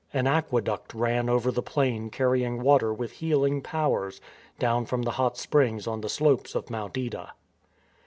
[0.15, 4.19] An aqueduct ran over the plain carrying water with healing powers
[4.57, 7.33] down from the hot springs on the slopes of Mount Ida.